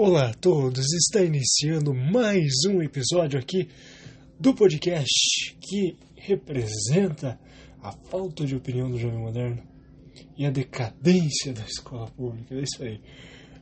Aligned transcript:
Olá 0.00 0.28
a 0.28 0.32
todos, 0.32 0.92
está 0.92 1.24
iniciando 1.24 1.92
mais 1.92 2.52
um 2.68 2.80
episódio 2.80 3.36
aqui 3.36 3.68
do 4.38 4.54
podcast 4.54 5.56
que 5.60 5.96
representa 6.14 7.36
a 7.82 7.90
falta 7.90 8.46
de 8.46 8.54
opinião 8.54 8.88
do 8.88 8.96
jovem 8.96 9.18
moderno 9.18 9.60
e 10.36 10.46
a 10.46 10.52
decadência 10.52 11.52
da 11.52 11.62
escola 11.62 12.08
pública. 12.12 12.54
É 12.54 12.62
isso 12.62 12.80
aí. 12.80 13.00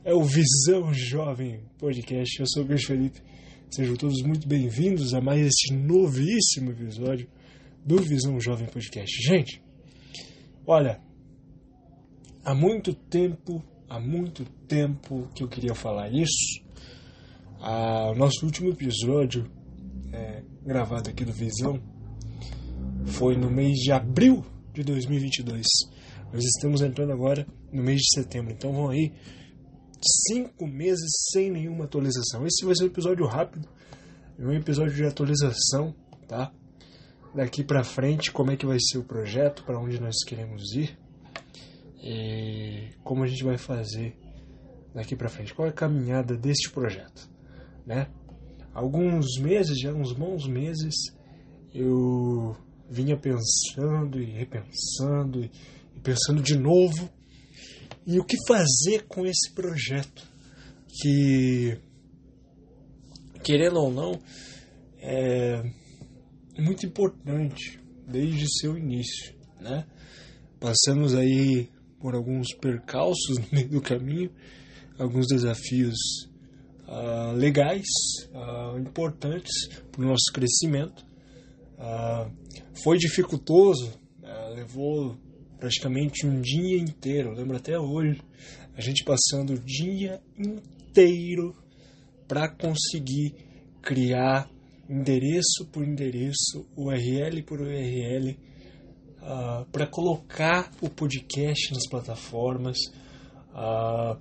É 0.05 0.13
o 0.13 0.21
Visão 0.21 0.93
Jovem 0.93 1.63
Podcast. 1.79 2.39
Eu 2.39 2.45
sou 2.45 2.61
o 2.61 2.67
Carlos 2.67 2.85
Felipe. 2.85 3.19
Sejam 3.71 3.95
todos 3.95 4.21
muito 4.21 4.47
bem-vindos 4.47 5.15
a 5.15 5.19
mais 5.19 5.43
este 5.43 5.73
novíssimo 5.73 6.69
episódio 6.69 7.27
do 7.83 7.97
Visão 8.03 8.39
Jovem 8.39 8.67
Podcast. 8.67 9.11
Gente, 9.27 9.59
olha, 10.67 11.01
há 12.45 12.53
muito 12.53 12.93
tempo 12.93 13.65
há 13.89 13.99
muito 13.99 14.45
tempo 14.67 15.27
que 15.33 15.43
eu 15.43 15.47
queria 15.47 15.73
falar 15.73 16.09
isso. 16.11 16.61
Ah, 17.59 18.11
o 18.11 18.15
nosso 18.15 18.45
último 18.45 18.69
episódio, 18.69 19.49
é, 20.11 20.43
gravado 20.63 21.09
aqui 21.09 21.23
do 21.25 21.33
Visão, 21.33 21.81
foi 23.05 23.35
no 23.35 23.49
mês 23.49 23.77
de 23.79 23.91
abril 23.91 24.45
de 24.73 24.83
2022. 24.83 25.65
Nós 26.31 26.43
estamos 26.43 26.81
entrando 26.81 27.11
agora 27.11 27.47
no 27.71 27.81
mês 27.81 28.01
de 28.01 28.21
setembro, 28.21 28.53
então 28.53 28.73
vão 28.73 28.89
aí 28.89 29.13
cinco 30.27 30.67
meses 30.67 31.09
sem 31.31 31.49
nenhuma 31.49 31.85
atualização. 31.85 32.45
Esse 32.45 32.65
vai 32.65 32.75
ser 32.75 32.83
um 32.83 32.87
episódio 32.87 33.25
rápido, 33.25 33.67
um 34.37 34.51
episódio 34.51 34.93
de 34.93 35.05
atualização, 35.05 35.95
tá? 36.27 36.51
Daqui 37.33 37.63
para 37.63 37.83
frente, 37.83 38.31
como 38.31 38.51
é 38.51 38.57
que 38.57 38.65
vai 38.65 38.77
ser 38.79 38.97
o 38.97 39.03
projeto, 39.03 39.63
para 39.63 39.79
onde 39.79 39.99
nós 39.99 40.15
queremos 40.25 40.73
ir 40.73 40.97
e 42.09 42.87
como 43.03 43.23
a 43.23 43.27
gente 43.27 43.43
vai 43.43 43.57
fazer 43.57 44.17
daqui 44.95 45.13
para 45.13 45.27
frente, 45.27 45.53
qual 45.53 45.67
é 45.67 45.71
a 45.71 45.73
caminhada 45.73 46.37
deste 46.37 46.69
projeto, 46.71 47.29
né? 47.85 48.07
Alguns 48.73 49.37
meses, 49.41 49.77
já 49.77 49.91
uns 49.91 50.13
bons 50.13 50.47
meses, 50.47 50.95
eu 51.73 52.55
vinha 52.89 53.17
pensando 53.17 54.21
e 54.21 54.25
repensando 54.25 55.43
e 55.43 55.51
pensando 56.01 56.41
de 56.41 56.57
novo 56.57 57.09
e 58.05 58.17
o 58.19 58.23
que 58.23 58.37
fazer 58.47 59.05
com 59.09 59.25
esse 59.25 59.53
projeto 59.53 60.25
que 60.87 61.77
querendo 63.43 63.81
ou 63.81 63.91
não 63.91 64.13
é 64.99 65.61
muito 66.57 66.85
importante 66.85 67.81
desde 68.07 68.45
seu 68.61 68.77
início, 68.77 69.35
né? 69.59 69.85
Passamos 70.57 71.13
aí 71.13 71.69
por 71.99 72.15
alguns 72.15 72.53
percalços 72.53 73.37
no 73.39 73.45
meio 73.51 73.69
do 73.69 73.81
caminho, 73.81 74.31
alguns 74.97 75.27
desafios 75.27 75.95
uh, 76.87 77.33
legais, 77.35 77.85
uh, 78.33 78.77
importantes 78.79 79.67
para 79.91 80.01
o 80.01 80.07
nosso 80.07 80.31
crescimento. 80.33 81.05
Uh, 81.77 82.31
foi 82.83 82.97
dificultoso, 82.97 83.91
levou 84.55 85.17
praticamente 85.59 86.25
um 86.25 86.41
dia 86.41 86.77
inteiro, 86.79 87.33
lembro 87.33 87.57
até 87.57 87.77
hoje, 87.77 88.19
a 88.75 88.81
gente 88.81 89.03
passando 89.03 89.53
o 89.53 89.59
dia 89.59 90.21
inteiro 90.37 91.55
para 92.27 92.49
conseguir 92.49 93.35
criar 93.81 94.49
endereço 94.89 95.65
por 95.71 95.83
endereço, 95.83 96.67
URL 96.75 97.43
por 97.43 97.61
URL, 97.61 98.37
ah, 99.29 99.65
para 99.73 99.85
colocar 99.85 100.71
o 100.81 100.89
podcast 100.89 101.73
nas 101.73 101.85
plataformas. 101.89 102.77
Uh, 103.51 104.17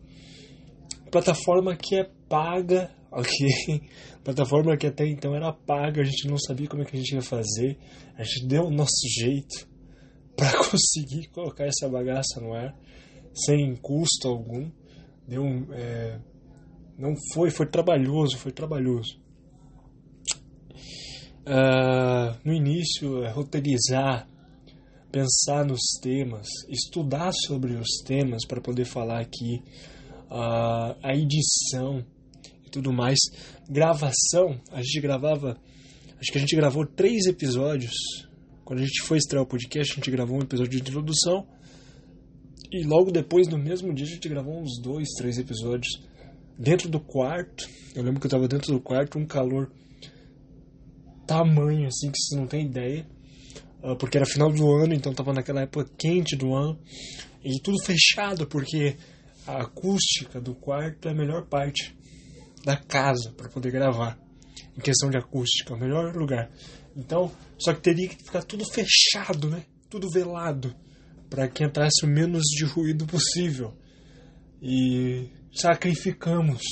plataforma 1.13 1.77
que 1.77 1.95
é 1.95 2.11
paga, 2.29 2.91
ok? 3.13 3.83
Plataforma 4.25 4.77
que 4.77 4.89
até 4.89 5.07
então 5.07 5.33
era 5.33 5.53
paga, 5.53 6.03
a 6.03 6.05
gente 6.05 6.27
não 6.27 6.37
sabia 6.37 6.67
como 6.67 6.83
é 6.83 6.85
que 6.85 6.97
a 6.97 6.99
gente 6.99 7.15
ia 7.15 7.23
fazer. 7.23 7.79
A 8.19 8.25
gente 8.25 8.49
deu 8.49 8.65
o 8.65 8.71
nosso 8.71 9.07
jeito 9.17 9.69
para 10.37 10.51
conseguir 10.59 11.29
colocar 11.29 11.67
essa 11.67 11.89
bagaça 11.89 12.41
no 12.41 12.53
ar 12.53 12.77
sem 13.33 13.77
custo 13.77 14.27
algum. 14.27 14.69
Deu 15.29 15.43
um, 15.43 15.73
é, 15.73 16.19
não 16.99 17.15
foi, 17.33 17.51
foi 17.51 17.67
trabalhoso, 17.67 18.37
foi 18.39 18.51
trabalhoso. 18.51 19.21
Uh, 21.47 22.37
no 22.45 22.53
início, 22.53 23.23
é, 23.23 23.31
roteirizar 23.31 24.29
pensar 25.11 25.65
nos 25.65 25.81
temas, 26.01 26.47
estudar 26.69 27.33
sobre 27.33 27.75
os 27.75 28.03
temas 28.05 28.45
para 28.47 28.61
poder 28.61 28.85
falar 28.85 29.21
aqui, 29.21 29.63
uh, 30.31 30.97
a 31.03 31.15
edição 31.15 32.05
e 32.65 32.71
tudo 32.71 32.93
mais. 32.93 33.19
Gravação, 33.69 34.61
a 34.71 34.83
gente 34.83 35.01
gravava, 35.01 35.57
acho 36.21 36.33
que 36.33 36.39
a 36.39 36.41
gente 36.41 36.57
gravou 36.57 36.87
três 36.87 37.27
episódios. 37.27 37.95
Quando 38.65 38.81
a 38.81 38.83
gente 38.83 39.03
foi 39.03 39.19
estrear 39.19 39.45
o 39.45 39.47
podcast, 39.47 39.93
a 39.93 39.97
gente 39.97 40.11
gravou 40.11 40.39
um 40.39 40.43
episódio 40.43 40.73
de 40.73 40.81
introdução. 40.81 41.47
E 42.73 42.83
logo 42.85 43.13
depois, 43.13 43.47
no 43.47 43.59
mesmo 43.59 43.95
dia, 43.95 44.07
a 44.07 44.09
gente 44.11 44.29
gravou 44.29 44.61
uns 44.61 44.81
dois, 44.83 45.09
três 45.17 45.39
episódios 45.39 46.03
dentro 46.59 46.89
do 46.89 46.99
quarto. 46.99 47.69
Eu 47.95 48.03
lembro 48.03 48.21
que 48.21 48.27
eu 48.27 48.29
estava 48.29 48.49
dentro 48.49 48.73
do 48.73 48.81
quarto, 48.81 49.19
um 49.19 49.27
calor 49.27 49.71
tamanho 51.27 51.89
assim 51.89 52.11
que 52.11 52.19
vocês 52.19 52.41
não 52.41 52.47
têm 52.47 52.67
ideia. 52.67 53.07
Ah, 53.83 53.95
porque 53.95 54.17
era 54.17 54.27
final 54.27 54.51
do 54.51 54.71
ano, 54.73 54.95
então 54.95 55.13
estava 55.13 55.33
naquela 55.33 55.63
época 55.63 55.91
quente 55.99 56.37
do 56.37 56.55
ano, 56.55 56.79
e 57.45 57.61
tudo 57.63 57.83
fechado, 57.85 58.47
porque 58.47 58.97
a 59.47 59.63
acústica 59.63 60.41
do 60.41 60.55
quarto 60.55 61.09
é 61.09 61.13
a 61.13 61.15
melhor 61.15 61.47
parte 61.47 61.97
da 62.65 62.77
casa 62.77 63.33
para 63.37 63.49
poder 63.49 63.71
gravar. 63.71 64.19
Em 64.77 64.81
questão 64.81 65.09
de 65.09 65.17
acústica, 65.17 65.73
é 65.73 65.77
o 65.77 65.81
melhor 65.81 66.17
lugar. 66.17 66.51
Então, 66.97 67.31
só 67.59 67.73
que 67.73 67.81
teria 67.81 68.09
que 68.09 68.17
ficar 68.17 68.43
tudo 68.43 68.65
fechado, 68.65 69.49
né? 69.49 69.65
Tudo 69.89 70.11
velado, 70.11 70.75
para 71.31 71.47
que 71.49 71.65
entrasse 71.65 72.05
o 72.05 72.09
menos 72.09 72.43
de 72.43 72.65
ruído 72.65 73.07
possível. 73.07 73.73
E 74.61 75.31
sacrificamos 75.55 76.63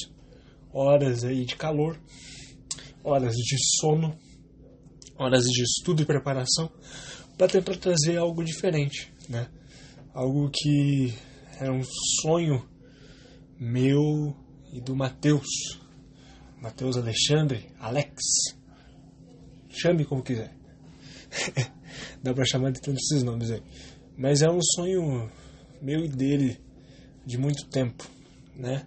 horas 0.73 1.25
aí 1.25 1.45
de 1.45 1.55
calor, 1.55 2.01
horas 3.05 3.35
de 3.35 3.57
sono 3.79 4.19
horas 5.19 5.45
de 5.45 5.63
estudo 5.63 6.03
e 6.03 6.07
preparação 6.07 6.71
para 7.37 7.49
tentar 7.49 7.77
trazer 7.77 8.17
algo 8.17 8.45
diferente, 8.45 9.13
né? 9.29 9.49
Algo 10.13 10.51
que 10.53 11.13
era 11.61 11.73
um 11.73 11.83
sonho 12.21 12.65
meu 13.59 14.37
e 14.73 14.81
do 14.81 14.95
Matheus, 14.95 15.79
Matheus 16.61 16.97
Alexandre, 16.97 17.71
Alex, 17.79 18.23
chame 19.69 20.05
como 20.05 20.23
quiser. 20.23 20.55
Dá 22.23 22.33
para 22.33 22.45
chamar 22.45 22.73
de 22.73 22.81
todos 22.81 23.01
esses 23.03 23.23
nomes 23.23 23.51
aí. 23.51 23.63
Mas 24.17 24.43
é 24.43 24.51
um 24.51 24.61
sonho 24.63 25.31
meu 25.83 26.05
e 26.05 26.09
dele 26.09 26.59
de 27.27 27.39
muito 27.39 27.67
tempo, 27.69 28.05
né? 28.55 28.87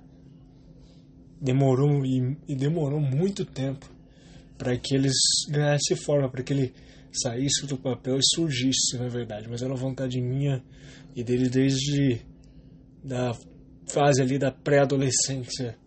Demorou 1.39 2.05
e, 2.05 2.37
e 2.47 2.55
demorou 2.55 2.99
muito 2.99 3.45
tempo 3.45 3.96
para 4.57 4.77
que 4.77 4.95
eles 4.95 5.15
ganhassem 5.49 5.95
forma, 5.95 6.29
para 6.29 6.43
que 6.43 6.53
ele 6.53 6.73
saísse 7.11 7.65
do 7.65 7.77
papel 7.77 8.17
e 8.17 8.35
surgisse, 8.35 8.97
na 8.97 9.07
verdade. 9.07 9.47
Mas 9.49 9.61
era 9.61 9.71
uma 9.71 9.79
vontade 9.79 10.19
minha 10.21 10.63
e 11.15 11.23
dele 11.23 11.49
desde 11.49 12.21
da 13.03 13.35
fase 13.87 14.21
ali 14.21 14.37
da 14.37 14.51
pré-adolescência, 14.51 15.77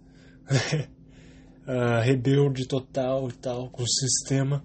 uh, 1.67 2.03
rebelde 2.03 2.67
total 2.67 3.29
e 3.29 3.33
tal 3.33 3.71
com 3.71 3.83
o 3.83 3.89
sistema. 3.89 4.65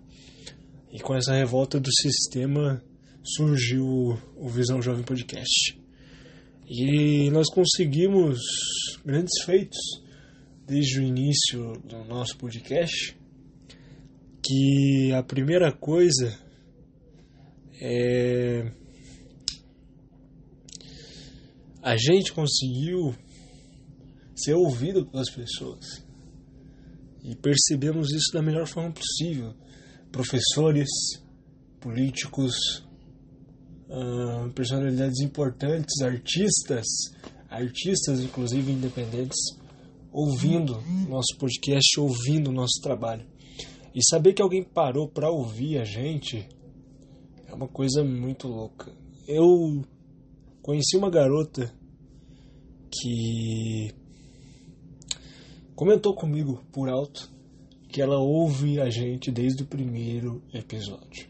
E 0.92 1.00
com 1.00 1.14
essa 1.14 1.34
revolta 1.34 1.80
do 1.80 1.90
sistema 1.92 2.82
surgiu 3.22 4.18
o 4.38 4.48
Visão 4.48 4.82
Jovem 4.82 5.04
Podcast. 5.04 5.78
E 6.68 7.30
nós 7.32 7.50
conseguimos 7.50 8.40
grandes 9.04 9.44
feitos 9.44 9.78
desde 10.66 11.00
o 11.00 11.04
início 11.04 11.74
do 11.84 12.06
nosso 12.06 12.38
podcast 12.38 13.16
que 14.46 15.12
a 15.14 15.24
primeira 15.24 15.72
coisa 15.72 16.38
é 17.82 18.72
a 21.82 21.96
gente 21.98 22.34
conseguiu 22.34 23.16
ser 24.36 24.54
ouvido 24.56 25.06
pelas 25.06 25.30
pessoas 25.30 26.04
e 27.24 27.36
percebemos 27.36 28.12
isso 28.12 28.32
da 28.34 28.42
melhor 28.42 28.68
forma 28.68 28.92
possível. 28.92 29.54
Professores, 30.12 30.90
políticos, 31.80 32.56
uh, 33.88 34.52
personalidades 34.54 35.22
importantes, 35.22 36.02
artistas, 36.02 36.86
artistas 37.50 38.20
inclusive 38.20 38.72
independentes, 38.72 39.38
ouvindo 40.12 40.82
nosso 41.08 41.38
podcast, 41.38 42.00
ouvindo 42.00 42.52
nosso 42.52 42.82
trabalho. 42.82 43.28
E 43.96 44.04
saber 44.04 44.34
que 44.34 44.42
alguém 44.42 44.62
parou 44.62 45.08
para 45.08 45.32
ouvir 45.32 45.80
a 45.80 45.86
gente 45.86 46.46
é 47.48 47.54
uma 47.54 47.68
coisa 47.68 48.04
muito 48.04 48.46
louca. 48.46 48.92
Eu 49.26 49.82
conheci 50.62 50.98
uma 50.98 51.10
garota 51.10 51.74
que 52.92 53.94
comentou 55.74 56.14
comigo 56.14 56.62
por 56.74 56.90
alto 56.90 57.34
que 57.88 58.02
ela 58.02 58.20
ouve 58.20 58.82
a 58.82 58.90
gente 58.90 59.32
desde 59.32 59.64
o 59.64 59.66
primeiro 59.66 60.44
episódio. 60.54 61.30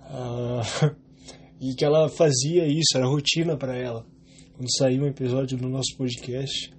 Ah, 0.00 0.62
e 1.60 1.74
que 1.74 1.84
ela 1.84 2.08
fazia 2.08 2.66
isso, 2.66 2.96
era 2.96 3.06
rotina 3.06 3.54
para 3.54 3.76
ela. 3.76 4.06
Quando 4.54 4.74
saiu 4.78 5.02
um 5.02 5.08
episódio 5.08 5.58
do 5.58 5.68
nosso 5.68 5.94
podcast, 5.98 6.72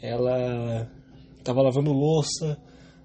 ela 0.00 0.90
estava 1.36 1.60
lavando 1.60 1.92
louça, 1.92 2.58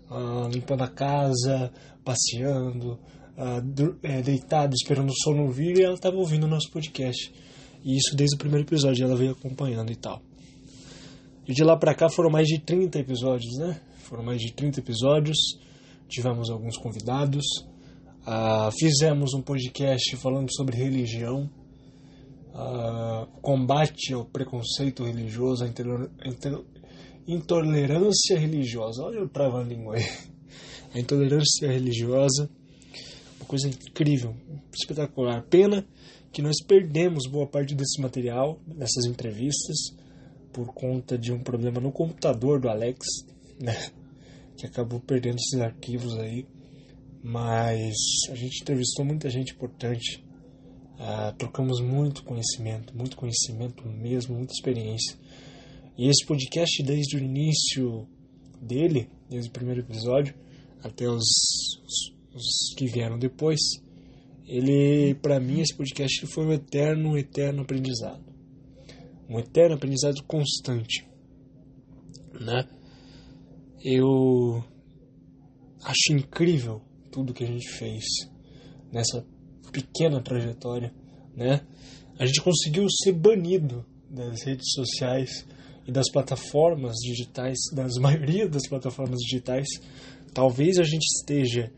ah, 0.09 0.49
limpando 0.51 0.83
a 0.83 0.87
casa, 0.87 1.71
passeando, 2.03 2.99
ah, 3.37 3.61
é, 4.03 4.21
deitada, 4.21 4.73
esperando 4.73 5.09
o 5.09 5.23
sono 5.23 5.51
vir, 5.51 5.77
e 5.77 5.83
ela 5.83 5.95
estava 5.95 6.15
ouvindo 6.17 6.45
o 6.45 6.49
nosso 6.49 6.69
podcast. 6.71 7.33
E 7.83 7.95
isso 7.97 8.15
desde 8.15 8.35
o 8.35 8.39
primeiro 8.39 8.65
episódio, 8.65 9.05
ela 9.05 9.15
veio 9.15 9.31
acompanhando 9.31 9.91
e 9.91 9.95
tal. 9.95 10.21
E 11.47 11.53
de 11.53 11.63
lá 11.63 11.77
pra 11.77 11.93
cá 11.93 12.09
foram 12.09 12.31
mais 12.31 12.47
de 12.47 12.59
30 12.59 12.97
episódios, 12.99 13.57
né? 13.59 13.79
Foram 13.97 14.23
mais 14.23 14.41
de 14.41 14.51
30 14.51 14.79
episódios. 14.79 15.37
Tivemos 16.07 16.49
alguns 16.49 16.77
convidados. 16.77 17.45
Uh, 18.25 18.71
fizemos 18.71 19.35
um 19.35 19.41
podcast 19.41 20.15
falando 20.17 20.51
sobre 20.51 20.75
religião, 20.75 21.47
uh, 22.55 23.27
combate 23.39 24.11
ao 24.15 24.25
preconceito 24.25 25.03
religioso, 25.03 25.63
a 25.63 25.67
intolerância 27.27 28.37
religiosa. 28.37 29.03
Olha 29.03 29.23
o 29.23 29.29
trava-língua 29.29 29.95
aí. 29.95 30.03
A 30.93 30.99
intolerância 30.99 31.67
religiosa, 31.69 32.49
uma 33.39 33.45
coisa 33.47 33.67
incrível, 33.67 34.35
espetacular. 34.73 35.43
Pena 35.43 35.85
que 36.31 36.41
nós 36.41 36.55
perdemos 36.65 37.29
boa 37.29 37.47
parte 37.47 37.75
desse 37.75 38.01
material, 38.01 38.59
dessas 38.65 39.05
entrevistas, 39.05 39.93
por 40.53 40.73
conta 40.73 41.17
de 41.17 41.33
um 41.33 41.39
problema 41.43 41.81
no 41.81 41.91
computador 41.91 42.61
do 42.61 42.69
Alex, 42.69 43.05
né? 43.59 43.75
Que 44.55 44.65
acabou 44.65 45.01
perdendo 45.01 45.35
esses 45.35 45.59
arquivos 45.59 46.17
aí. 46.17 46.45
Mas 47.21 47.93
a 48.29 48.35
gente 48.35 48.61
entrevistou 48.61 49.03
muita 49.03 49.29
gente 49.29 49.51
importante. 49.53 50.23
Uh, 50.93 51.35
trocamos 51.37 51.81
muito 51.81 52.23
conhecimento, 52.23 52.95
muito 52.95 53.17
conhecimento 53.17 53.85
mesmo, 53.85 54.37
muita 54.37 54.53
experiência. 54.53 55.17
E 55.97 56.07
esse 56.07 56.25
podcast, 56.25 56.83
desde 56.83 57.17
o 57.17 57.19
início 57.19 58.07
dele, 58.61 59.09
desde 59.29 59.49
o 59.49 59.53
primeiro 59.53 59.81
episódio, 59.81 60.35
até 60.83 61.07
os, 61.07 61.23
os, 61.83 62.13
os 62.33 62.75
que 62.75 62.85
vieram 62.85 63.17
depois, 63.17 63.59
ele, 64.47 65.15
para 65.15 65.39
mim, 65.39 65.61
esse 65.61 65.75
podcast 65.75 66.27
foi 66.27 66.45
um 66.45 66.53
eterno, 66.53 67.17
eterno 67.17 67.61
aprendizado 67.61 68.35
um 69.29 69.39
eterno 69.39 69.75
aprendizado 69.75 70.23
constante, 70.23 71.07
né? 72.39 72.67
Eu 73.83 74.63
acho 75.83 76.13
incrível 76.13 76.81
tudo 77.11 77.33
que 77.33 77.43
a 77.43 77.47
gente 77.47 77.67
fez 77.69 78.03
nessa 78.91 79.25
pequena 79.71 80.21
trajetória, 80.21 80.93
né? 81.35 81.65
A 82.17 82.25
gente 82.25 82.41
conseguiu 82.41 82.87
ser 82.89 83.13
banido 83.13 83.85
das 84.09 84.43
redes 84.43 84.71
sociais 84.71 85.45
e 85.87 85.91
das 85.91 86.09
plataformas 86.11 86.95
digitais, 86.97 87.57
das 87.71 87.95
maioria 87.99 88.47
das 88.47 88.67
plataformas 88.67 89.19
digitais. 89.19 89.67
Talvez 90.33 90.77
a 90.77 90.83
gente 90.83 91.05
esteja 91.05 91.71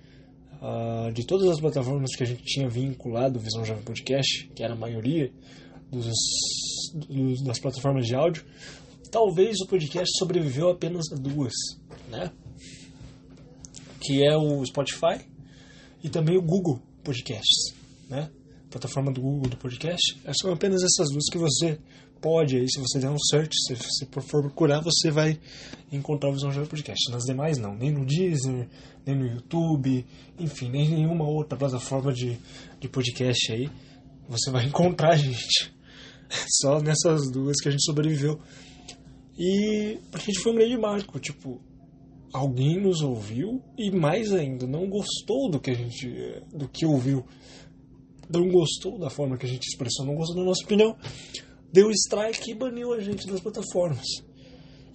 uh, 0.61 1.11
de 1.11 1.25
todas 1.25 1.47
as 1.47 1.59
plataformas 1.59 2.15
que 2.15 2.23
a 2.23 2.25
gente 2.25 2.43
tinha 2.43 2.69
vinculado 2.69 3.39
Visão 3.39 3.63
Jovem 3.63 3.83
Podcast, 3.83 4.49
que 4.55 4.63
era 4.63 4.73
a 4.73 4.77
maioria 4.77 5.31
dos 5.91 6.07
das 7.43 7.59
plataformas 7.59 8.05
de 8.05 8.15
áudio, 8.15 8.45
talvez 9.11 9.59
o 9.61 9.67
podcast 9.67 10.07
sobreviveu 10.17 10.69
apenas 10.69 11.11
a 11.11 11.15
duas, 11.15 11.53
né? 12.09 12.31
Que 14.01 14.25
é 14.25 14.37
o 14.37 14.65
Spotify 14.65 15.19
e 16.03 16.09
também 16.09 16.37
o 16.37 16.41
Google 16.41 16.81
Podcasts, 17.03 17.73
né? 18.09 18.29
plataforma 18.69 19.11
do 19.11 19.21
Google 19.21 19.49
do 19.49 19.57
podcast. 19.57 20.19
São 20.39 20.51
apenas 20.51 20.83
essas 20.83 21.09
duas 21.09 21.25
que 21.31 21.37
você 21.37 21.79
pode 22.19 22.57
aí, 22.57 22.65
se 22.69 22.79
você 22.79 22.99
der 22.99 23.09
um 23.09 23.17
search, 23.17 23.53
se 23.67 23.75
você 23.75 24.05
for 24.21 24.41
procurar, 24.41 24.81
você 24.81 25.09
vai 25.11 25.39
encontrar 25.91 26.29
o 26.29 26.33
Visão 26.33 26.51
Jovem 26.51 26.69
Podcast. 26.69 27.11
Nas 27.11 27.23
demais 27.23 27.57
não, 27.57 27.75
nem 27.75 27.91
no 27.91 28.05
Deezer, 28.05 28.67
nem 29.05 29.15
no 29.15 29.25
YouTube, 29.25 30.05
enfim, 30.39 30.69
nem 30.69 30.89
nenhuma 30.89 31.25
outra 31.25 31.57
plataforma 31.57 32.11
de, 32.13 32.37
de 32.79 32.89
podcast 32.89 33.51
aí 33.51 33.69
você 34.27 34.51
vai 34.51 34.65
encontrar 34.67 35.13
a 35.13 35.17
gente. 35.17 35.73
Só 36.61 36.81
nessas 36.81 37.31
duas 37.31 37.55
que 37.61 37.69
a 37.69 37.71
gente 37.71 37.83
sobreviveu. 37.83 38.39
E 39.37 39.99
pra 40.11 40.19
gente 40.19 40.39
foi 40.39 40.51
um 40.51 40.55
grande 40.55 40.77
marco, 40.77 41.19
tipo, 41.19 41.61
alguém 42.33 42.81
nos 42.81 43.01
ouviu 43.01 43.61
e 43.77 43.91
mais 43.91 44.33
ainda, 44.33 44.65
não 44.65 44.89
gostou 44.89 45.49
do 45.49 45.59
que 45.59 45.71
a 45.71 45.73
gente 45.73 46.07
do 46.53 46.67
que 46.67 46.85
ouviu. 46.85 47.23
Não 48.29 48.49
gostou 48.49 48.99
da 48.99 49.09
forma 49.09 49.37
que 49.37 49.45
a 49.45 49.49
gente 49.49 49.67
expressou, 49.67 50.05
não 50.05 50.15
gostou 50.15 50.35
da 50.35 50.43
nossa 50.43 50.65
opinião. 50.65 50.97
Deu 51.71 51.89
strike 51.91 52.51
e 52.51 52.55
baniu 52.55 52.93
a 52.93 52.99
gente 52.99 53.27
das 53.27 53.39
plataformas. 53.39 54.05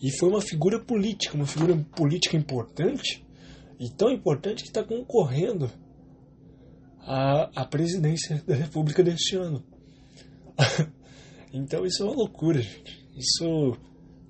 E 0.00 0.10
foi 0.18 0.28
uma 0.28 0.40
figura 0.40 0.80
política, 0.80 1.36
uma 1.36 1.46
figura 1.46 1.76
política 1.96 2.36
importante, 2.36 3.24
e 3.78 3.88
tão 3.90 4.10
importante 4.10 4.62
que 4.62 4.68
está 4.68 4.82
concorrendo 4.82 5.70
à, 7.00 7.62
à 7.62 7.64
presidência 7.64 8.42
da 8.46 8.54
República 8.54 9.02
deste 9.02 9.36
ano. 9.36 9.64
Então 11.54 11.84
isso 11.84 12.02
é 12.02 12.06
uma 12.06 12.14
loucura, 12.14 12.62
gente. 12.62 13.06
Isso 13.14 13.76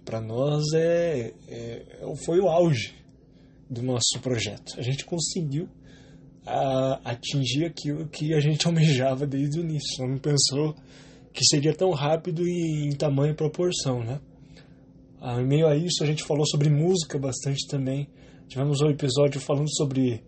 para 0.04 0.20
nós 0.20 0.64
é, 0.74 1.32
é, 1.46 2.14
foi 2.24 2.40
o 2.40 2.48
auge 2.48 2.94
do 3.70 3.80
nosso 3.80 4.18
projeto. 4.20 4.74
A 4.76 4.82
gente 4.82 5.04
conseguiu 5.04 5.68
a, 6.44 7.00
atingir 7.04 7.64
aquilo 7.64 8.08
que 8.08 8.34
a 8.34 8.40
gente 8.40 8.66
almejava 8.66 9.24
desde 9.24 9.60
o 9.60 9.62
início. 9.62 10.04
Não 10.06 10.18
pensou 10.18 10.74
que 11.32 11.44
seria 11.44 11.74
tão 11.74 11.90
rápido 11.90 12.46
e 12.46 12.88
em 12.88 12.92
tamanha 12.92 13.34
proporção, 13.34 14.02
né? 14.04 14.20
Ah, 15.20 15.40
em 15.40 15.46
meio 15.46 15.66
a 15.66 15.76
isso, 15.76 16.02
a 16.02 16.06
gente 16.06 16.24
falou 16.24 16.44
sobre 16.46 16.68
música 16.68 17.18
bastante 17.18 17.66
também. 17.68 18.08
Tivemos 18.48 18.80
um 18.80 18.90
episódio 18.90 19.40
falando 19.40 19.72
sobre 19.74 20.22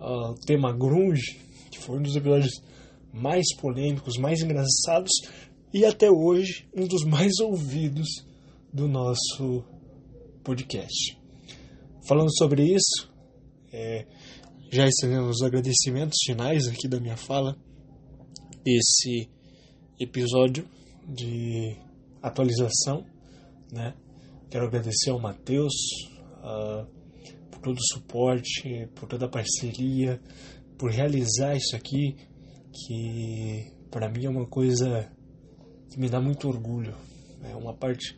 uh, 0.00 0.32
o 0.32 0.34
tema 0.34 0.72
grunge, 0.72 1.38
que 1.70 1.78
foi 1.78 1.98
um 1.98 2.02
dos 2.02 2.16
episódios 2.16 2.60
mais 3.12 3.44
polêmicos, 3.56 4.16
mais 4.18 4.40
engraçados, 4.40 5.12
e 5.72 5.84
até 5.84 6.10
hoje 6.10 6.66
um 6.74 6.86
dos 6.86 7.04
mais 7.04 7.38
ouvidos 7.40 8.26
do 8.72 8.88
nosso 8.88 9.64
podcast. 10.42 11.18
Falando 12.06 12.36
sobre 12.36 12.64
isso, 12.64 13.10
é, 13.72 14.06
já 14.70 14.86
estendemos 14.86 15.36
os 15.36 15.42
agradecimentos 15.42 16.18
finais 16.26 16.66
aqui 16.66 16.88
da 16.88 16.98
minha 16.98 17.16
fala 17.16 17.56
desse 18.64 19.30
episódio 19.98 20.66
de 21.06 21.76
atualização, 22.22 23.04
né? 23.72 23.94
Quero 24.50 24.66
agradecer 24.66 25.10
ao 25.10 25.18
Matheus 25.18 25.72
uh, 26.38 26.86
por 27.50 27.60
todo 27.60 27.78
o 27.78 27.86
suporte, 27.92 28.88
por 28.94 29.08
toda 29.08 29.26
a 29.26 29.28
parceria, 29.28 30.20
por 30.76 30.90
realizar 30.90 31.56
isso 31.56 31.74
aqui, 31.74 32.16
que 32.72 33.72
para 33.90 34.08
mim 34.10 34.26
é 34.26 34.30
uma 34.30 34.46
coisa 34.46 35.10
que 35.90 35.98
me 35.98 36.08
dá 36.08 36.20
muito 36.20 36.48
orgulho. 36.48 36.94
É 37.42 37.54
uma 37.56 37.74
parte 37.74 38.16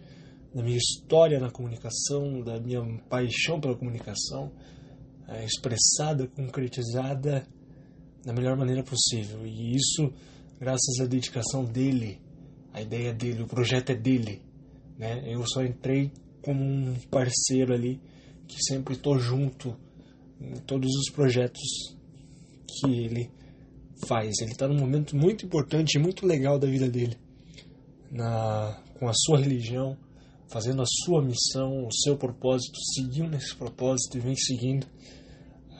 da 0.54 0.62
minha 0.62 0.76
história 0.76 1.40
na 1.40 1.50
comunicação, 1.50 2.40
da 2.42 2.60
minha 2.60 2.80
paixão 3.08 3.60
pela 3.60 3.76
comunicação, 3.76 4.52
é, 5.28 5.44
expressada, 5.44 6.28
concretizada 6.28 7.46
da 8.24 8.32
melhor 8.32 8.56
maneira 8.56 8.82
possível. 8.82 9.44
E 9.46 9.74
isso, 9.74 10.12
graças 10.60 11.00
à 11.00 11.06
dedicação 11.06 11.64
dele, 11.64 12.20
a 12.72 12.80
ideia 12.80 13.12
dele, 13.12 13.42
o 13.42 13.46
projeto 13.46 13.90
é 13.90 13.94
dele. 13.94 14.42
Né? 14.98 15.22
Eu 15.26 15.44
só 15.46 15.62
entrei 15.62 16.12
como 16.42 16.62
um 16.62 16.94
parceiro 17.10 17.72
ali 17.72 18.00
que 18.46 18.62
sempre 18.62 18.94
estou 18.94 19.18
junto 19.18 19.76
em 20.40 20.54
todos 20.60 20.90
os 20.90 21.10
projetos 21.10 21.96
que 22.66 22.90
ele 22.90 23.30
faz. 24.06 24.40
Ele 24.40 24.52
está 24.52 24.68
num 24.68 24.78
momento 24.78 25.16
muito 25.16 25.46
importante 25.46 25.94
e 25.94 26.00
muito 26.00 26.26
legal 26.26 26.58
da 26.58 26.66
vida 26.66 26.88
dele 26.88 27.16
na, 28.10 28.80
com 28.98 29.08
a 29.08 29.12
sua 29.12 29.38
religião, 29.38 29.96
fazendo 30.48 30.82
a 30.82 30.86
sua 30.86 31.22
missão, 31.22 31.86
o 31.86 31.92
seu 31.92 32.16
propósito, 32.16 32.78
seguindo 32.94 33.34
esse 33.34 33.54
propósito 33.56 34.16
e 34.16 34.20
vem 34.20 34.36
seguindo. 34.36 34.84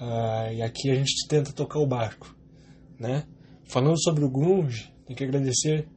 Uh, 0.00 0.52
e 0.52 0.62
aqui 0.62 0.90
a 0.90 0.95
gente 0.95 1.28
tenta 1.28 1.52
tocar 1.52 1.78
o 1.78 1.87
barco, 1.87 2.35
né? 2.99 3.25
Falando 3.64 4.00
sobre 4.02 4.25
o 4.25 4.30
grunge, 4.30 4.92
tem 5.06 5.16
que 5.16 5.25
agradecer 5.25 5.88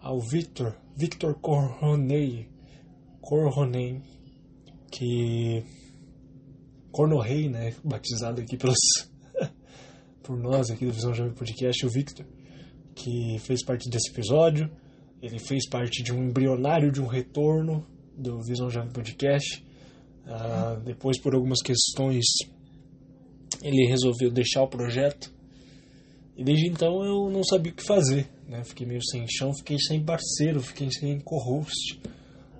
ao 0.00 0.20
Victor, 0.20 0.76
Victor 0.96 1.34
Corronei, 1.34 2.48
Corronei, 3.20 4.00
que 4.90 5.64
Cornorrei, 6.90 7.48
né, 7.48 7.74
batizado 7.84 8.40
aqui 8.40 8.56
pelos 8.56 8.76
por 10.22 10.36
nós 10.36 10.70
aqui 10.70 10.84
do 10.84 10.92
Visão 10.92 11.14
Jovem 11.14 11.32
Podcast, 11.32 11.86
o 11.86 11.90
Victor, 11.90 12.26
que 12.94 13.38
fez 13.40 13.64
parte 13.64 13.88
desse 13.88 14.10
episódio. 14.10 14.70
Ele 15.22 15.38
fez 15.38 15.68
parte 15.68 16.02
de 16.02 16.12
um 16.12 16.24
embrionário 16.24 16.90
de 16.90 17.00
um 17.00 17.06
retorno 17.06 17.86
do 18.16 18.42
Visão 18.42 18.68
Jovem 18.68 18.90
Podcast. 18.90 19.64
Uh, 20.26 20.80
depois, 20.80 21.18
por 21.20 21.34
algumas 21.34 21.62
questões, 21.62 22.24
ele 23.62 23.86
resolveu 23.86 24.30
deixar 24.30 24.62
o 24.62 24.68
projeto. 24.68 25.32
E 26.42 26.44
desde 26.44 26.66
então 26.66 27.04
eu 27.04 27.30
não 27.30 27.44
sabia 27.44 27.70
o 27.70 27.74
que 27.76 27.84
fazer. 27.84 28.28
Né? 28.48 28.64
Fiquei 28.64 28.84
meio 28.84 29.00
sem 29.00 29.24
chão, 29.28 29.54
fiquei 29.54 29.78
sem 29.78 30.04
parceiro, 30.04 30.60
fiquei 30.60 30.90
sem 30.90 31.20
co-host 31.20 32.00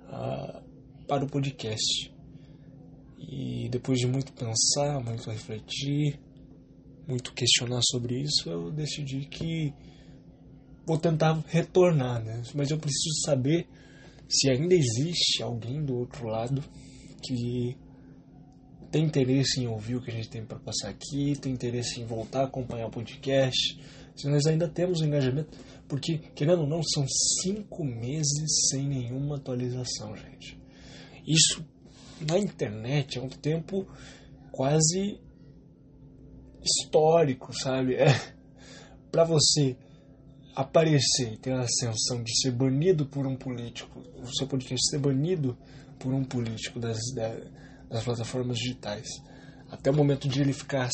uh, 0.07 0.63
para 1.05 1.25
o 1.25 1.27
podcast. 1.27 2.09
E 3.19 3.67
depois 3.67 3.99
de 3.99 4.07
muito 4.07 4.31
pensar, 4.31 5.03
muito 5.03 5.29
refletir, 5.29 6.17
muito 7.05 7.33
questionar 7.33 7.81
sobre 7.83 8.21
isso, 8.21 8.49
eu 8.49 8.71
decidi 8.71 9.25
que 9.25 9.73
vou 10.87 10.97
tentar 10.97 11.43
retornar, 11.49 12.23
né? 12.23 12.41
Mas 12.55 12.71
eu 12.71 12.77
preciso 12.77 13.19
saber 13.25 13.67
se 14.29 14.49
ainda 14.49 14.73
existe 14.73 15.43
alguém 15.43 15.83
do 15.83 15.97
outro 15.97 16.25
lado 16.25 16.63
que 17.21 17.75
tem 18.93 19.05
interesse 19.05 19.59
em 19.59 19.65
ouvir 19.65 19.95
o 19.95 20.01
que 20.03 20.11
a 20.11 20.13
gente 20.13 20.29
tem 20.29 20.45
para 20.45 20.59
passar 20.59 20.89
aqui, 20.89 21.35
tem 21.41 21.51
interesse 21.51 21.99
em 21.99 22.05
voltar 22.05 22.41
a 22.41 22.45
acompanhar 22.45 22.85
o 22.85 22.91
podcast, 22.91 23.81
se 24.15 24.29
nós 24.29 24.45
ainda 24.45 24.67
temos 24.67 25.01
engajamento, 25.01 25.57
porque, 25.87 26.19
querendo 26.35 26.61
ou 26.61 26.67
não, 26.67 26.79
são 26.83 27.03
cinco 27.41 27.83
meses 27.83 28.69
sem 28.69 28.87
nenhuma 28.87 29.37
atualização, 29.37 30.15
gente. 30.15 30.61
Isso 31.25 31.65
na 32.29 32.37
internet 32.37 33.17
é 33.17 33.21
um 33.21 33.29
tempo 33.29 33.87
quase 34.51 35.19
histórico, 36.63 37.51
sabe? 37.51 37.95
É, 37.95 38.09
para 39.11 39.23
você 39.23 39.75
aparecer 40.55 41.33
e 41.33 41.37
ter 41.37 41.53
a 41.53 41.61
ascensão 41.61 42.21
de 42.21 42.31
ser 42.39 42.51
banido 42.51 43.07
por 43.07 43.25
um 43.25 43.35
político, 43.35 44.03
o 44.21 44.31
seu 44.37 44.45
podcast 44.45 44.87
ser 44.87 44.99
banido 44.99 45.57
por 45.97 46.13
um 46.13 46.23
político 46.23 46.79
das, 46.79 46.99
das 47.15 47.62
plataformas 48.01 48.57
digitais, 48.57 49.07
até 49.69 49.91
o 49.91 49.95
momento 49.95 50.27
de 50.27 50.41
ele 50.41 50.53
ficar 50.53 50.89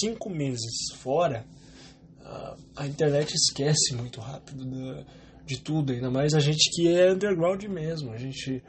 cinco 0.00 0.28
meses 0.28 0.92
fora, 0.96 1.46
a 2.76 2.86
internet 2.86 3.34
esquece 3.34 3.94
muito 3.94 4.20
rápido 4.20 4.64
de 5.44 5.60
tudo, 5.60 5.92
ainda 5.92 6.10
mais 6.10 6.34
a 6.34 6.40
gente 6.40 6.70
que 6.70 6.88
é 6.88 7.12
underground 7.12 7.62
mesmo, 7.64 8.12
a 8.12 8.16
gente 8.16 8.62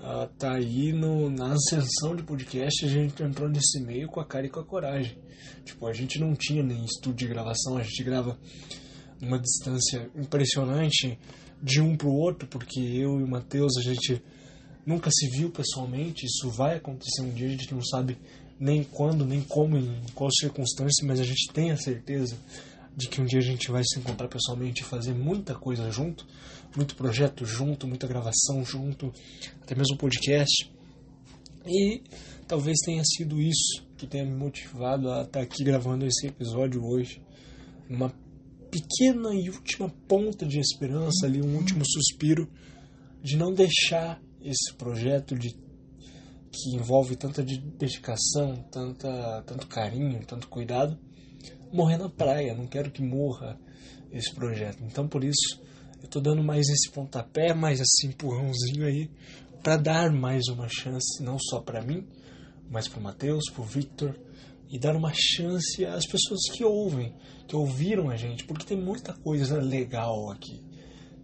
uh, 0.00 0.28
tá 0.38 0.54
aí 0.54 0.92
no, 0.92 1.30
na 1.30 1.52
ascensão 1.52 2.14
de 2.14 2.22
podcast, 2.22 2.84
a 2.84 2.88
gente 2.88 3.22
entrou 3.22 3.48
nesse 3.48 3.80
meio 3.82 4.08
com 4.08 4.20
a 4.20 4.24
cara 4.24 4.46
e 4.46 4.50
com 4.50 4.60
a 4.60 4.64
coragem. 4.64 5.16
Tipo, 5.64 5.86
a 5.86 5.92
gente 5.92 6.20
não 6.20 6.34
tinha 6.34 6.62
nem 6.62 6.84
estúdio 6.84 7.26
de 7.26 7.34
gravação, 7.34 7.76
a 7.76 7.82
gente 7.82 8.04
grava 8.04 8.38
numa 9.20 9.38
distância 9.38 10.10
impressionante 10.14 11.18
de 11.62 11.80
um 11.80 11.96
pro 11.96 12.10
outro, 12.10 12.48
porque 12.48 12.80
eu 12.80 13.18
e 13.18 13.22
o 13.22 13.28
Matheus, 13.28 13.76
a 13.78 13.82
gente 13.82 14.22
nunca 14.86 15.10
se 15.10 15.28
viu 15.28 15.50
pessoalmente, 15.50 16.26
isso 16.26 16.50
vai 16.50 16.76
acontecer 16.76 17.22
um 17.22 17.30
dia, 17.30 17.46
a 17.46 17.50
gente 17.50 17.72
não 17.72 17.82
sabe 17.84 18.18
nem 18.58 18.84
quando, 18.84 19.24
nem 19.24 19.40
como, 19.40 19.78
em 19.78 20.02
qual 20.14 20.30
circunstância, 20.30 21.06
mas 21.06 21.18
a 21.18 21.24
gente 21.24 21.50
tem 21.52 21.70
a 21.70 21.76
certeza 21.76 22.36
de 22.96 23.08
que 23.08 23.20
um 23.20 23.24
dia 23.24 23.38
a 23.38 23.42
gente 23.42 23.70
vai 23.70 23.82
se 23.84 23.98
encontrar 23.98 24.28
pessoalmente 24.28 24.82
e 24.82 24.84
fazer 24.84 25.14
muita 25.14 25.54
coisa 25.54 25.90
junto, 25.90 26.26
muito 26.76 26.94
projeto 26.94 27.44
junto, 27.44 27.86
muita 27.86 28.06
gravação 28.06 28.64
junto, 28.64 29.12
até 29.62 29.74
mesmo 29.74 29.96
podcast. 29.96 30.70
E 31.66 32.02
talvez 32.46 32.78
tenha 32.84 33.02
sido 33.04 33.40
isso 33.40 33.86
que 33.96 34.06
tenha 34.06 34.24
me 34.24 34.34
motivado 34.34 35.10
a 35.10 35.22
estar 35.22 35.40
aqui 35.40 35.62
gravando 35.64 36.04
esse 36.06 36.26
episódio 36.26 36.84
hoje, 36.84 37.22
uma 37.88 38.12
pequena 38.70 39.34
e 39.34 39.48
última 39.50 39.88
ponta 40.06 40.46
de 40.46 40.58
esperança 40.58 41.26
ali, 41.26 41.40
um 41.42 41.56
último 41.56 41.82
suspiro 41.84 42.48
de 43.22 43.36
não 43.36 43.52
deixar 43.52 44.20
esse 44.42 44.74
projeto 44.74 45.36
de 45.36 45.50
que 46.52 46.74
envolve 46.74 47.14
tanta 47.16 47.42
dedicação, 47.42 48.56
tanta, 48.70 49.42
tanto 49.46 49.66
carinho, 49.68 50.24
tanto 50.26 50.48
cuidado, 50.48 50.98
morrer 51.72 51.96
na 51.96 52.08
praia. 52.08 52.54
Não 52.54 52.66
quero 52.66 52.90
que 52.90 53.02
morra 53.02 53.58
esse 54.10 54.34
projeto. 54.34 54.82
Então, 54.84 55.06
por 55.06 55.22
isso, 55.22 55.60
eu 55.98 56.06
estou 56.06 56.20
dando 56.20 56.42
mais 56.42 56.68
esse 56.68 56.90
pontapé, 56.90 57.54
mais 57.54 57.80
esse 57.80 58.06
empurrãozinho 58.06 58.84
aí, 58.84 59.10
para 59.62 59.76
dar 59.76 60.10
mais 60.10 60.48
uma 60.48 60.68
chance, 60.68 61.22
não 61.22 61.38
só 61.38 61.60
para 61.60 61.82
mim, 61.82 62.06
mas 62.68 62.88
para 62.88 62.98
o 62.98 63.02
Matheus, 63.02 63.44
para 63.50 63.62
o 63.62 63.66
Victor, 63.66 64.18
e 64.68 64.78
dar 64.78 64.96
uma 64.96 65.12
chance 65.14 65.84
às 65.84 66.06
pessoas 66.06 66.40
que 66.52 66.64
ouvem, 66.64 67.14
que 67.46 67.56
ouviram 67.56 68.08
a 68.08 68.16
gente, 68.16 68.44
porque 68.44 68.64
tem 68.64 68.80
muita 68.80 69.12
coisa 69.12 69.60
legal 69.60 70.30
aqui. 70.30 70.64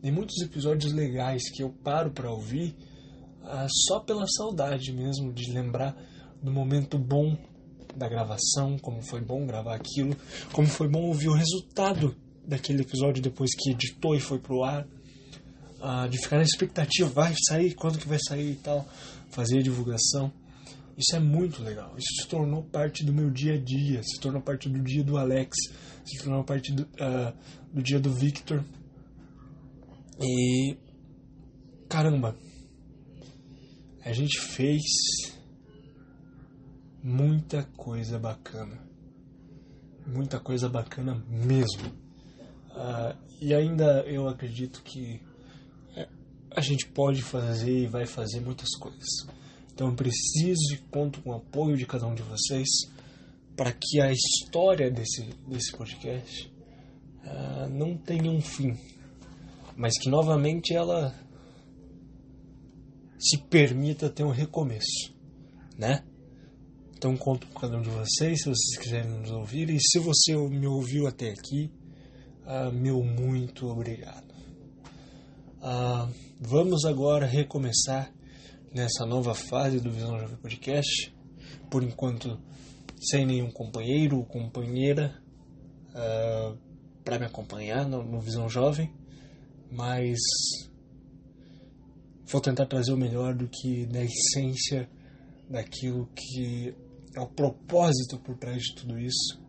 Tem 0.02 0.12
muitos 0.12 0.40
episódios 0.42 0.92
legais 0.92 1.49
que 1.50 1.62
eu 1.62 1.70
paro 1.70 2.11
para 2.11 2.30
ouvir 2.30 2.76
ah, 3.48 3.66
só 3.68 4.00
pela 4.00 4.26
saudade 4.26 4.92
mesmo 4.92 5.32
de 5.32 5.52
lembrar 5.52 5.96
do 6.42 6.52
momento 6.52 6.98
bom 6.98 7.36
da 7.96 8.08
gravação, 8.08 8.76
como 8.78 9.00
foi 9.02 9.20
bom 9.20 9.46
gravar 9.46 9.74
aquilo, 9.74 10.16
como 10.52 10.66
foi 10.66 10.88
bom 10.88 11.02
ouvir 11.02 11.28
o 11.28 11.34
resultado 11.34 12.14
daquele 12.46 12.82
episódio 12.82 13.22
depois 13.22 13.50
que 13.56 13.70
editou 13.70 14.14
e 14.14 14.20
foi 14.20 14.38
pro 14.38 14.62
ar, 14.62 14.84
uh, 14.84 16.08
de 16.08 16.18
ficar 16.18 16.36
na 16.36 16.42
expectativa, 16.42 17.08
vai 17.08 17.34
sair, 17.48 17.74
quando 17.74 17.98
que 17.98 18.08
vai 18.08 18.18
sair 18.18 18.52
e 18.52 18.56
tal, 18.56 18.86
fazer 19.30 19.58
a 19.58 19.62
divulgação. 19.62 20.32
Isso 20.96 21.14
é 21.14 21.20
muito 21.20 21.62
legal. 21.62 21.94
Isso 21.96 22.22
se 22.22 22.28
tornou 22.28 22.62
parte 22.62 23.04
do 23.04 23.12
meu 23.12 23.30
dia 23.30 23.54
a 23.54 23.58
dia, 23.58 24.02
se 24.02 24.18
tornou 24.18 24.40
parte 24.40 24.68
do 24.68 24.82
dia 24.82 25.04
do 25.04 25.18
Alex, 25.18 25.56
se 26.04 26.22
tornou 26.22 26.42
parte 26.42 26.72
do, 26.72 26.82
uh, 26.82 27.32
do 27.72 27.82
dia 27.82 28.00
do 28.00 28.12
Victor. 28.12 28.64
E 30.20 30.76
caramba, 31.88 32.36
a 34.06 34.12
gente 34.12 34.40
fez 34.40 34.82
muita 37.02 37.64
coisa 37.76 38.20
bacana. 38.20 38.80
Muita 40.06 40.38
coisa 40.38 40.68
bacana 40.68 41.16
mesmo. 41.28 41.88
Uh, 42.70 43.18
e 43.40 43.52
ainda 43.52 44.04
eu 44.06 44.28
acredito 44.28 44.80
que 44.84 45.20
é, 45.96 46.08
a 46.52 46.60
gente 46.60 46.86
pode 46.86 47.20
fazer 47.20 47.82
e 47.82 47.88
vai 47.88 48.06
fazer 48.06 48.40
muitas 48.40 48.70
coisas. 48.78 49.26
Então 49.75 49.88
eu 49.88 49.94
preciso 49.96 50.75
e 50.75 50.78
conto 50.88 51.20
com 51.20 51.30
o 51.30 51.36
apoio 51.38 51.76
de 51.76 51.84
cada 51.84 52.06
um 52.06 52.14
de 52.14 52.22
vocês 52.22 52.68
para 53.56 53.72
que 53.72 54.00
a 54.00 54.12
história 54.12 54.88
desse, 54.88 55.25
desse 55.48 55.76
podcast 55.76 56.48
uh, 57.25 57.68
não 57.68 57.96
tenha 57.96 58.30
um 58.30 58.40
fim, 58.40 58.78
mas 59.76 59.98
que 59.98 60.08
novamente 60.08 60.72
ela 60.72 61.12
se 63.18 63.38
permita 63.38 64.11
ter 64.11 64.25
um 64.25 64.30
recomeço, 64.30 65.14
né? 65.78 66.04
Então 66.96 67.16
conto 67.16 67.46
com 67.49 67.61
cada 67.61 67.76
um 67.76 67.82
de 67.82 67.90
vocês, 67.90 68.42
se 68.42 68.49
vocês 68.49 68.78
quiserem 68.78 69.11
nos 69.11 69.30
ouvir. 69.30 69.70
E 69.70 69.78
se 69.80 69.99
você 69.99 70.35
me 70.37 70.66
ouviu 70.66 71.06
até 71.06 71.30
aqui, 71.30 71.70
uh, 72.44 72.73
meu 72.73 73.02
muito 73.02 73.66
obrigado. 73.66 74.35
Uh, 75.58 76.12
vamos 76.40 76.85
agora 76.85 77.26
recomeçar 77.26 78.12
nessa 78.73 79.04
nova 79.04 79.35
fase 79.35 79.80
do 79.80 79.90
Visão 79.90 80.18
Jovem 80.18 80.37
Podcast. 80.37 81.14
Por 81.70 81.82
enquanto, 81.82 82.40
sem 82.99 83.26
nenhum 83.26 83.50
companheiro 83.50 84.18
ou 84.18 84.25
companheira 84.25 85.20
ah, 85.96 86.54
para 87.02 87.18
me 87.18 87.25
acompanhar 87.25 87.88
no, 87.88 88.02
no 88.02 88.20
Visão 88.20 88.50
Jovem, 88.50 88.92
mas 89.70 90.18
vou 92.26 92.40
tentar 92.40 92.66
trazer 92.66 92.92
o 92.92 92.97
melhor 92.97 93.35
do 93.35 93.49
que 93.49 93.87
da 93.87 94.02
essência 94.02 94.88
daquilo 95.49 96.09
que 96.14 96.75
é 97.14 97.21
o 97.21 97.26
propósito 97.26 98.18
por 98.18 98.37
trás 98.37 98.62
de 98.62 98.75
tudo 98.75 98.99
isso 98.99 99.40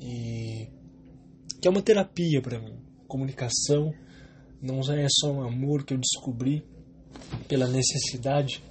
e 0.00 0.68
que 1.60 1.66
é 1.66 1.70
uma 1.70 1.82
terapia 1.82 2.42
para 2.42 2.60
mim. 2.60 2.78
Comunicação 3.08 3.92
não 4.60 4.80
é 4.80 5.06
só 5.08 5.32
um 5.32 5.42
amor 5.42 5.84
que 5.84 5.94
eu 5.94 5.98
descobri 5.98 6.64
pela 7.48 7.66
necessidade 7.66 8.62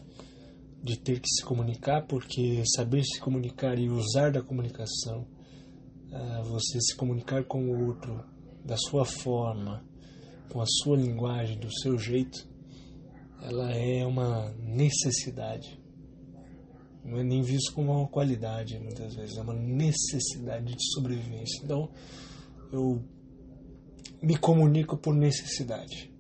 de 0.84 1.00
ter 1.00 1.20
que 1.20 1.30
se 1.30 1.44
comunicar, 1.44 2.06
porque 2.06 2.64
saber 2.76 3.04
se 3.04 3.20
comunicar 3.20 3.80
e 3.80 3.90
usar 3.90 4.32
da 4.32 4.42
comunicação, 4.42 5.26
uh, 6.12 6.44
você 6.44 6.80
se 6.82 6.96
comunicar 6.96 7.46
com 7.46 7.66
o 7.66 7.88
outro 7.88 8.24
da 8.66 8.76
sua 8.78 9.06
forma, 9.06 9.84
com 10.52 10.62
a 10.62 10.66
sua 10.66 10.98
linguagem, 10.98 11.58
do 11.58 11.72
seu 11.80 11.98
jeito, 11.98 12.48
ela 13.44 13.72
é 13.72 14.06
uma 14.06 14.52
necessidade 14.60 15.84
não 17.04 17.20
é 17.20 17.24
nem 17.24 17.42
visto 17.42 17.74
como 17.74 17.92
uma 17.92 18.08
qualidade 18.08 18.80
muitas 18.80 19.14
vezes, 19.16 19.38
é 19.38 19.42
uma 19.42 19.54
necessidade 19.54 20.74
de 20.74 20.92
sobrevivência. 20.94 21.62
Então 21.64 21.90
eu 22.72 23.04
me 24.22 24.38
comunico 24.38 24.98
por 24.98 25.14
necessidade. 25.14 26.12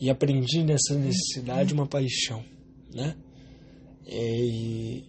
E 0.00 0.08
aprendi 0.08 0.64
nessa 0.64 0.94
necessidade 0.94 1.74
uma 1.74 1.86
paixão, 1.86 2.42
né? 2.92 3.14
E 4.06 5.04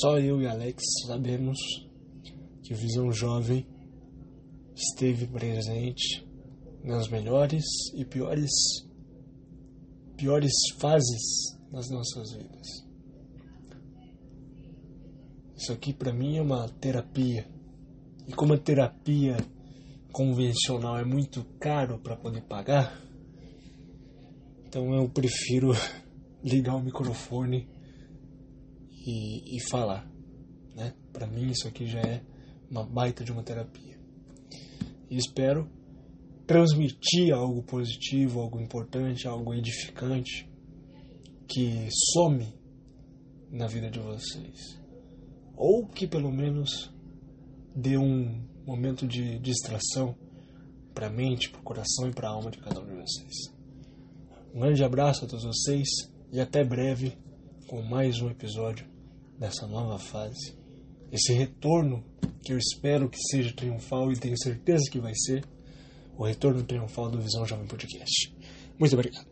só 0.00 0.18
eu 0.18 0.40
e 0.40 0.46
Alex 0.46 0.82
sabemos 1.06 1.58
que 2.62 2.72
o 2.72 2.76
Visão 2.76 3.12
Jovem 3.12 3.66
esteve 4.74 5.26
presente 5.26 6.26
nas 6.82 7.06
melhores 7.08 7.64
e 7.94 8.02
piores 8.02 8.50
piores 10.22 10.52
fases 10.78 11.58
das 11.72 11.90
nossas 11.90 12.32
vidas 12.32 12.86
Isso 15.56 15.72
aqui 15.72 15.92
para 15.92 16.12
mim 16.12 16.36
é 16.36 16.42
uma 16.42 16.68
terapia. 16.68 17.44
E 18.28 18.32
como 18.32 18.54
a 18.54 18.58
terapia 18.58 19.36
convencional 20.12 20.96
é 20.96 21.04
muito 21.04 21.44
caro 21.58 21.98
para 21.98 22.16
poder 22.16 22.42
pagar, 22.42 23.02
então 24.64 24.94
eu 24.94 25.08
prefiro 25.08 25.72
ligar 26.42 26.76
o 26.76 26.82
microfone 26.82 27.68
e, 29.04 29.56
e 29.56 29.60
falar. 29.70 30.08
Né? 30.76 30.94
Para 31.12 31.26
mim 31.26 31.50
isso 31.50 31.66
aqui 31.66 31.84
já 31.86 32.00
é 32.00 32.22
uma 32.70 32.84
baita 32.84 33.24
de 33.24 33.32
uma 33.32 33.42
terapia. 33.42 33.98
E 35.10 35.16
espero 35.16 35.68
transmitir 36.46 37.32
algo 37.32 37.62
positivo, 37.62 38.40
algo 38.40 38.60
importante, 38.60 39.26
algo 39.26 39.54
edificante 39.54 40.48
que 41.48 41.88
some 42.12 42.46
na 43.50 43.66
vida 43.66 43.90
de 43.90 44.00
vocês. 44.00 44.80
Ou 45.56 45.86
que 45.86 46.06
pelo 46.06 46.32
menos 46.32 46.92
dê 47.74 47.96
um 47.96 48.46
momento 48.66 49.06
de 49.06 49.38
distração 49.38 50.16
para 50.94 51.06
a 51.06 51.10
mente, 51.10 51.50
para 51.50 51.60
o 51.60 51.64
coração 51.64 52.08
e 52.08 52.12
para 52.12 52.28
a 52.28 52.32
alma 52.32 52.50
de 52.50 52.58
cada 52.58 52.80
um 52.80 52.86
de 52.86 52.94
vocês. 52.94 53.32
Um 54.54 54.60
grande 54.60 54.84
abraço 54.84 55.24
a 55.24 55.28
todos 55.28 55.44
vocês 55.44 55.88
e 56.30 56.40
até 56.40 56.64
breve 56.64 57.16
com 57.66 57.82
mais 57.82 58.20
um 58.20 58.30
episódio 58.30 58.86
dessa 59.38 59.66
nova 59.66 59.98
fase. 59.98 60.56
Esse 61.10 61.32
retorno 61.32 62.04
que 62.42 62.52
eu 62.52 62.58
espero 62.58 63.08
que 63.08 63.18
seja 63.30 63.54
triunfal 63.54 64.12
e 64.12 64.18
tenho 64.18 64.38
certeza 64.38 64.90
que 64.90 65.00
vai 65.00 65.14
ser 65.14 65.44
o 66.16 66.24
retorno 66.24 66.62
triunfal 66.62 67.10
do 67.10 67.20
Visão 67.20 67.46
Jovem 67.46 67.66
Podcast. 67.66 68.34
Muito 68.78 68.94
obrigado. 68.94 69.31